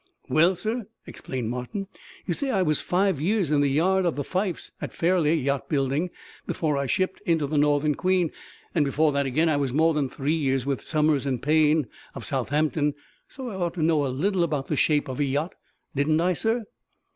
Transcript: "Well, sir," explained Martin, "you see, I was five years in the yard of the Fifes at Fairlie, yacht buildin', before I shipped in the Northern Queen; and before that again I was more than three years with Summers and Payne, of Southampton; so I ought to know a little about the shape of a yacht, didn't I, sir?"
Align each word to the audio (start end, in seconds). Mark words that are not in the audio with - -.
"Well, 0.29 0.55
sir," 0.55 0.87
explained 1.05 1.51
Martin, 1.51 1.85
"you 2.25 2.33
see, 2.33 2.49
I 2.49 2.63
was 2.63 2.81
five 2.81 3.21
years 3.21 3.51
in 3.51 3.61
the 3.61 3.69
yard 3.69 4.03
of 4.03 4.15
the 4.15 4.23
Fifes 4.23 4.71
at 4.81 4.93
Fairlie, 4.95 5.35
yacht 5.35 5.69
buildin', 5.69 6.09
before 6.47 6.75
I 6.75 6.87
shipped 6.87 7.21
in 7.23 7.37
the 7.37 7.47
Northern 7.55 7.93
Queen; 7.93 8.31
and 8.73 8.83
before 8.83 9.11
that 9.11 9.27
again 9.27 9.47
I 9.47 9.57
was 9.57 9.73
more 9.73 9.93
than 9.93 10.09
three 10.09 10.33
years 10.33 10.65
with 10.65 10.81
Summers 10.81 11.27
and 11.27 11.39
Payne, 11.39 11.85
of 12.15 12.25
Southampton; 12.25 12.95
so 13.27 13.49
I 13.51 13.55
ought 13.55 13.75
to 13.75 13.83
know 13.83 14.03
a 14.03 14.07
little 14.07 14.43
about 14.43 14.69
the 14.69 14.75
shape 14.75 15.07
of 15.07 15.19
a 15.19 15.23
yacht, 15.23 15.53
didn't 15.93 16.19
I, 16.19 16.33
sir?" 16.33 16.63